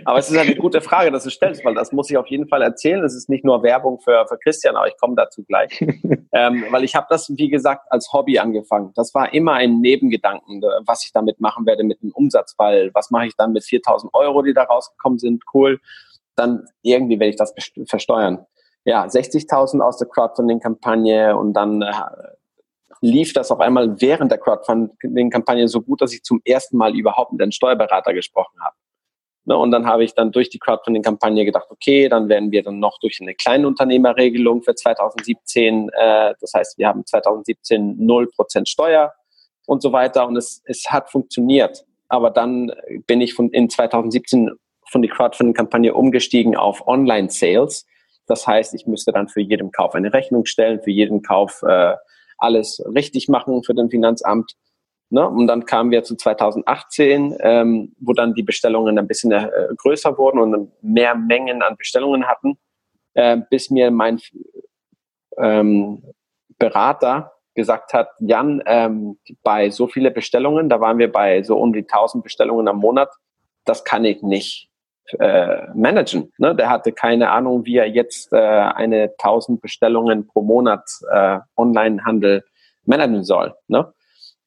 [0.06, 2.47] aber es ist eine gute Frage, dass du stellst, weil das muss ich auf jeden
[2.47, 3.04] Fall erzählen.
[3.04, 5.80] Es ist nicht nur Werbung für, für Christian, aber ich komme dazu gleich.
[6.32, 8.91] ähm, weil ich habe das, wie gesagt, als Hobby angefangen.
[8.95, 13.12] Das war immer ein Nebengedanken, was ich damit machen werde mit dem Umsatz, weil was
[13.12, 15.43] mache ich dann mit 4000 Euro, die da rausgekommen sind?
[15.54, 15.80] Cool.
[16.36, 17.54] Dann irgendwie werde ich das
[17.86, 18.47] versteuern.
[18.84, 21.93] Ja, 60.000 aus der Crowdfunding-Kampagne und dann äh,
[23.02, 27.34] lief das auf einmal während der Crowdfunding-Kampagne so gut, dass ich zum ersten Mal überhaupt
[27.34, 28.76] mit einem Steuerberater gesprochen habe.
[29.44, 32.78] Ne, und dann habe ich dann durch die Crowdfunding-Kampagne gedacht, okay, dann werden wir dann
[32.78, 39.14] noch durch eine Kleinunternehmerregelung für 2017, äh, das heißt, wir haben 2017 0% Steuer
[39.66, 41.86] und so weiter und es, es hat funktioniert.
[42.08, 42.72] Aber dann
[43.08, 44.52] bin ich von, in 2017
[44.88, 47.88] von der Crowdfunding-Kampagne umgestiegen auf Online-Sales.
[48.28, 51.96] Das heißt, ich müsste dann für jeden Kauf eine Rechnung stellen, für jeden Kauf äh,
[52.42, 54.54] alles richtig machen für den Finanzamt.
[55.10, 55.28] Ne?
[55.28, 60.18] Und dann kamen wir zu 2018, ähm, wo dann die Bestellungen ein bisschen äh, größer
[60.18, 62.58] wurden und mehr Mengen an Bestellungen hatten,
[63.14, 64.20] äh, bis mir mein
[65.38, 66.02] ähm,
[66.58, 71.74] Berater gesagt hat, Jan, ähm, bei so viele Bestellungen, da waren wir bei so um
[71.74, 73.10] die 1000 Bestellungen am Monat,
[73.66, 74.71] das kann ich nicht.
[75.20, 76.32] Äh, managen.
[76.38, 76.56] Ne?
[76.56, 82.44] Der hatte keine Ahnung, wie er jetzt äh, eine 1000 Bestellungen pro Monat äh, Online-Handel
[82.86, 83.54] managen soll.
[83.68, 83.92] Ne?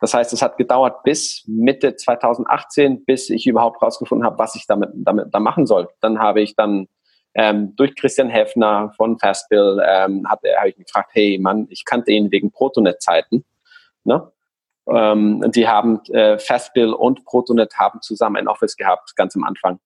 [0.01, 4.67] Das heißt, es hat gedauert bis Mitte 2018, bis ich überhaupt rausgefunden habe, was ich
[4.67, 5.88] damit, damit da machen soll.
[6.01, 6.88] Dann habe ich dann
[7.35, 12.12] ähm, durch Christian Heffner von Fastbill ähm, habe hab ich gefragt, hey Mann, ich kannte
[12.12, 13.45] ihn wegen Protonet-Zeiten.
[14.05, 14.31] Ne?
[14.88, 19.81] Ähm, die haben äh, Fastbill und Protonet haben zusammen ein Office gehabt, ganz am Anfang.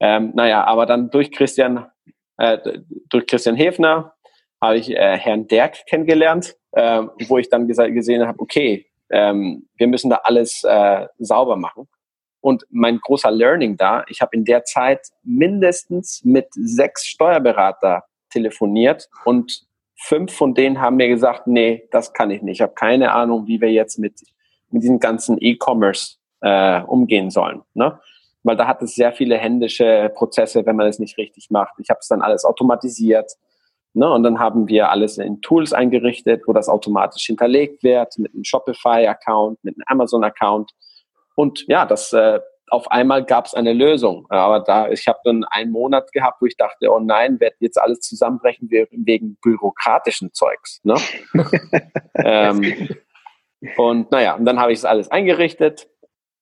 [0.00, 1.86] Ähm, naja, aber dann durch Christian,
[2.38, 2.58] äh,
[3.08, 4.14] durch Christian Hefner
[4.60, 9.86] habe ich äh, Herrn Derk kennengelernt, äh, wo ich dann gesehen habe, okay, ähm, wir
[9.86, 11.88] müssen da alles äh, sauber machen.
[12.40, 19.08] Und mein großer Learning da, ich habe in der Zeit mindestens mit sechs Steuerberater telefoniert
[19.24, 22.56] und fünf von denen haben mir gesagt, nee, das kann ich nicht.
[22.56, 24.20] Ich habe keine Ahnung, wie wir jetzt mit,
[24.70, 27.62] mit diesem ganzen E-Commerce äh, umgehen sollen.
[27.74, 28.00] Ne?
[28.42, 31.74] Weil da hat es sehr viele händische Prozesse, wenn man es nicht richtig macht.
[31.78, 33.32] Ich habe es dann alles automatisiert.
[33.92, 34.10] Ne?
[34.10, 38.44] Und dann haben wir alles in Tools eingerichtet, wo das automatisch hinterlegt wird, mit einem
[38.44, 40.72] Shopify-Account, mit einem Amazon-Account.
[41.34, 44.26] Und ja, das äh, auf einmal gab es eine Lösung.
[44.28, 47.80] Aber da, ich habe dann einen Monat gehabt, wo ich dachte, oh nein, wird jetzt
[47.80, 50.80] alles zusammenbrechen wegen bürokratischen Zeugs.
[50.84, 50.94] Ne?
[52.14, 52.88] ähm,
[53.76, 55.88] und naja, und dann habe ich es alles eingerichtet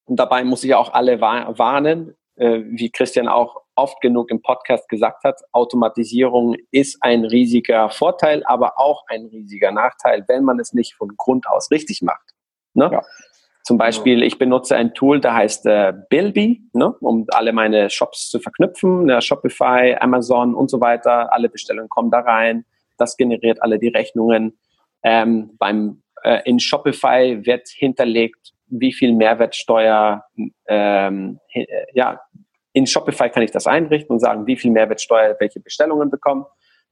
[0.09, 4.89] und dabei muss ich auch alle warnen, äh, wie Christian auch oft genug im Podcast
[4.89, 10.73] gesagt hat, Automatisierung ist ein riesiger Vorteil, aber auch ein riesiger Nachteil, wenn man es
[10.73, 12.35] nicht von Grund aus richtig macht.
[12.75, 12.91] Ne?
[12.93, 13.03] Ja.
[13.65, 18.31] Zum Beispiel, ich benutze ein Tool, der heißt äh, Bilby, ne, um alle meine Shops
[18.31, 21.35] zu verknüpfen, ne, Shopify, Amazon und so weiter.
[21.35, 22.65] Alle Bestellungen kommen da rein.
[22.97, 24.59] Das generiert alle die Rechnungen.
[25.03, 30.25] Ähm, beim, äh, in Shopify wird hinterlegt, wie viel Mehrwertsteuer,
[30.67, 31.41] ähm,
[31.93, 32.21] ja,
[32.73, 36.45] in Shopify kann ich das einrichten und sagen, wie viel Mehrwertsteuer welche Bestellungen bekommen.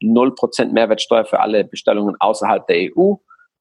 [0.02, 3.14] 0% Mehrwertsteuer für alle Bestellungen außerhalb der EU.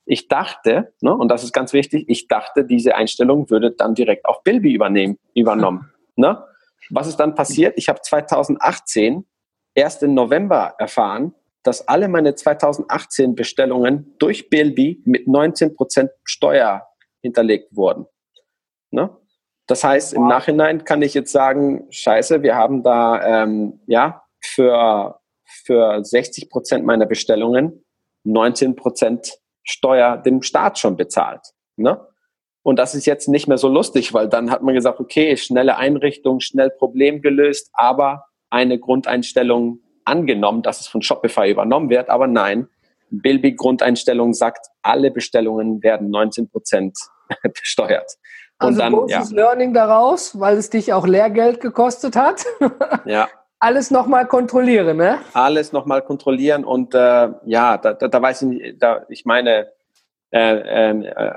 [0.05, 4.25] Ich dachte, ne, und das ist ganz wichtig, ich dachte, diese Einstellung würde dann direkt
[4.25, 5.91] auf Bilby übernehmen, übernommen.
[6.17, 6.41] Ne?
[6.91, 7.73] Was ist dann passiert?
[7.75, 9.25] Ich habe 2018
[9.73, 16.87] erst im November erfahren, dass alle meine 2018 Bestellungen durch Bilby mit 19% Steuer
[17.25, 18.05] hinterlegt wurden.
[18.91, 19.09] Ne?
[19.67, 25.19] Das heißt, im Nachhinein kann ich jetzt sagen, scheiße, wir haben da ähm, ja für,
[25.43, 27.83] für 60 Prozent meiner Bestellungen
[28.23, 31.41] 19 Prozent Steuer dem Staat schon bezahlt.
[31.77, 31.99] Ne?
[32.61, 35.77] Und das ist jetzt nicht mehr so lustig, weil dann hat man gesagt, okay, schnelle
[35.77, 42.09] Einrichtung, schnell Problem gelöst, aber eine Grundeinstellung angenommen, dass es von Shopify übernommen wird.
[42.09, 42.67] Aber nein,
[43.09, 46.97] Bilby Grundeinstellung sagt, alle Bestellungen werden 19 Prozent
[47.43, 48.17] besteuert.
[48.59, 49.35] Und also dann, großes ja.
[49.35, 52.45] Learning daraus, weil es dich auch Lehrgeld gekostet hat.
[53.05, 53.27] ja.
[53.59, 55.19] Alles nochmal kontrollieren, ne?
[55.33, 59.71] Alles nochmal kontrollieren und äh, ja, da, da, da weiß ich nicht, da, ich meine,
[60.31, 61.31] äh, ähm, äh,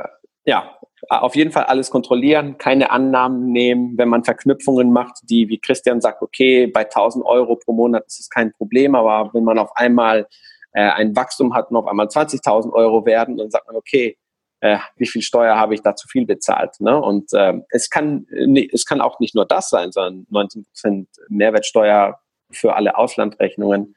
[0.44, 5.58] ja, auf jeden Fall alles kontrollieren, keine Annahmen nehmen, wenn man Verknüpfungen macht, die, wie
[5.58, 9.58] Christian sagt, okay, bei 1000 Euro pro Monat ist es kein Problem, aber wenn man
[9.58, 10.26] auf einmal
[10.72, 14.16] äh, ein Wachstum hat und auf einmal 20.000 Euro werden, dann sagt man, okay,
[14.60, 16.80] äh, wie viel Steuer habe ich da zu viel bezahlt.
[16.80, 17.00] Ne?
[17.00, 21.08] Und ähm, es, kann, nee, es kann auch nicht nur das sein, sondern 19 Prozent
[21.28, 22.18] Mehrwertsteuer
[22.50, 23.94] für alle Auslandrechnungen.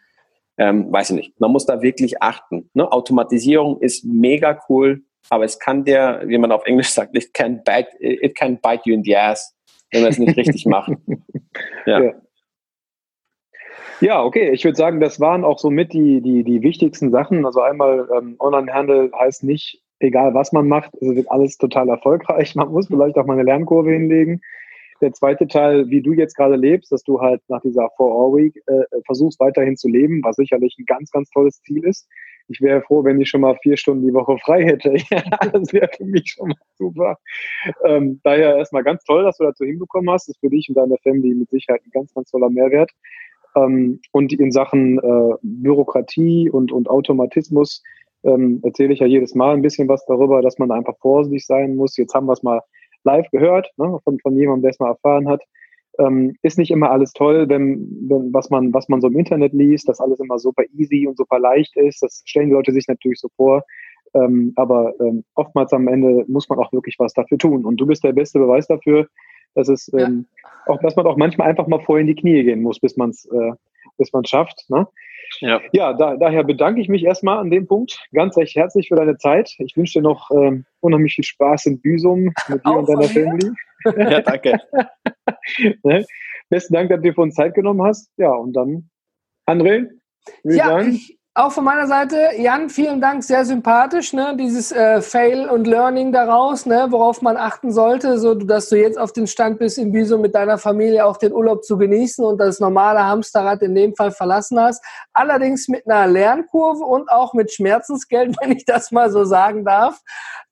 [0.58, 1.40] Ähm, weiß ich nicht.
[1.40, 2.70] Man muss da wirklich achten.
[2.74, 2.92] Ne?
[2.92, 7.64] Automatisierung ist mega cool, aber es kann dir, wie man auf Englisch sagt, it can
[7.64, 9.56] bite, it can bite you in the ass,
[9.92, 10.92] wenn man es nicht richtig macht.
[11.86, 12.02] Ja.
[12.02, 12.14] ja.
[14.00, 14.52] Ja, okay.
[14.52, 17.46] Ich würde sagen, das waren auch somit die, die, die wichtigsten Sachen.
[17.46, 22.56] Also einmal ähm, Onlinehandel heißt nicht egal was man macht, es wird alles total erfolgreich.
[22.56, 24.42] Man muss vielleicht auch mal eine Lernkurve hinlegen.
[25.02, 29.02] Der zweite Teil, wie du jetzt gerade lebst, dass du halt nach dieser Four-Hour-Week äh,
[29.06, 32.08] versuchst weiterhin zu leben, was sicherlich ein ganz, ganz tolles Ziel ist.
[32.50, 34.94] Ich wäre froh, wenn ich schon mal vier Stunden die Woche frei hätte.
[35.54, 37.18] das wäre für mich schon mal super.
[37.84, 40.28] Ähm, daher erstmal ganz toll, dass du dazu hinbekommen hast.
[40.28, 42.92] Das ist für dich und deine Family mit Sicherheit ein ganz, ganz toller Mehrwert.
[43.56, 47.82] Ähm, und in Sachen äh, Bürokratie und, und Automatismus
[48.24, 51.76] ähm, erzähle ich ja jedes Mal ein bisschen was darüber, dass man einfach vorsichtig sein
[51.76, 51.98] muss.
[51.98, 52.62] Jetzt haben wir es mal
[53.04, 55.42] live gehört, ne, von, von jemandem, der es mal erfahren hat.
[56.00, 59.52] Ähm, ist nicht immer alles toll, wenn, wenn was man was man so im Internet
[59.52, 62.02] liest, dass alles immer super easy und super leicht ist.
[62.02, 63.64] Das stellen die Leute sich natürlich so vor.
[64.14, 67.66] Ähm, aber ähm, oftmals am Ende muss man auch wirklich was dafür tun.
[67.66, 69.08] Und du bist der beste Beweis dafür,
[69.56, 70.74] dass es ähm, ja.
[70.74, 73.10] auch, dass man auch manchmal einfach mal vor in die Knie gehen muss, bis man
[73.10, 73.52] es äh,
[73.98, 74.66] bis man schafft.
[74.70, 74.88] Ne?
[75.40, 78.96] Ja, ja da, daher bedanke ich mich erstmal an dem Punkt ganz recht herzlich für
[78.96, 79.56] deine Zeit.
[79.60, 83.52] Ich wünsche dir noch ähm, unheimlich viel Spaß in Büsum mit dir und deiner Family.
[83.98, 84.60] Ja, danke.
[85.82, 86.06] ne?
[86.50, 88.12] besten Dank, dass du dir von Zeit genommen hast.
[88.18, 88.90] Ja, und dann,
[89.48, 89.88] André,
[90.44, 94.36] ja, ich, auch von meiner Seite, Jan, vielen Dank, sehr sympathisch, ne?
[94.38, 96.88] dieses äh, Fail und Learning daraus, ne?
[96.90, 100.36] worauf man achten sollte, so dass du jetzt auf den Stand bist, in Biso mit
[100.36, 104.60] deiner Familie auch den Urlaub zu genießen und das normale Hamsterrad in dem Fall verlassen
[104.60, 104.84] hast.
[105.14, 110.02] Allerdings mit einer Lernkurve und auch mit Schmerzensgeld, wenn ich das mal so sagen darf.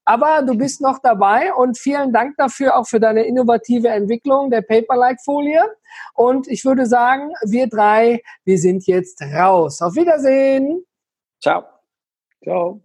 [0.10, 4.64] Aber du bist noch dabei und vielen Dank dafür auch für deine innovative Entwicklung der
[4.64, 5.62] Paper-like-Folie.
[6.16, 9.84] Und ich würde sagen, wir drei, wir sind jetzt raus.
[9.84, 10.84] Auf Wiedersehen.
[11.40, 11.64] Ciao.
[12.44, 12.82] Ciao.